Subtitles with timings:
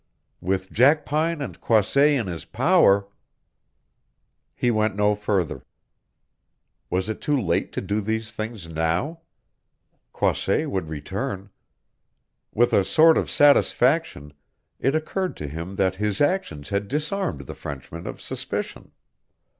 [0.41, 3.07] With Jackpine and Croisset in his power
[4.55, 5.63] He went no further.
[6.89, 9.19] Was it too late to do these things now?
[10.11, 11.51] Croisset would return.
[12.51, 14.33] With a sort of satisfaction
[14.79, 18.93] it occurred to him that his actions had disarmed the Frenchman of suspicion.